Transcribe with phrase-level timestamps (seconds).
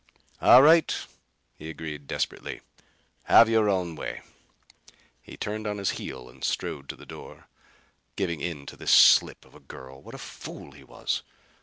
[0.41, 0.95] "All right!"
[1.53, 2.61] he agreed desperately,
[3.25, 4.23] "have your own way."
[5.21, 7.45] He turned on his heel and strode to the door.
[8.15, 10.01] Giving in to this slip of a girl!
[10.01, 11.21] What a fool he was!